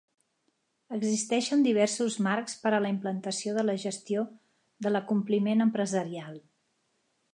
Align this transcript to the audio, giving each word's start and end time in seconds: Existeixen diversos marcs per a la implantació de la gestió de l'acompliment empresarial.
Existeixen 0.95 1.65
diversos 1.67 2.15
marcs 2.27 2.57
per 2.63 2.71
a 2.77 2.81
la 2.85 2.91
implantació 2.95 3.53
de 3.59 3.67
la 3.71 3.77
gestió 3.85 4.25
de 4.87 4.95
l'acompliment 4.95 5.63
empresarial. 5.67 6.45